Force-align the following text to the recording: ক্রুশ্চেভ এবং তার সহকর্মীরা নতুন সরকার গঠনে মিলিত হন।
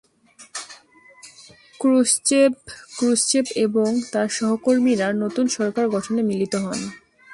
ক্রুশ্চেভ 2.97 3.45
এবং 3.65 3.89
তার 4.11 4.27
সহকর্মীরা 4.29 5.07
নতুন 5.23 5.45
সরকার 5.57 5.85
গঠনে 5.89 6.21
মিলিত 6.23 6.53
হন। 6.63 6.79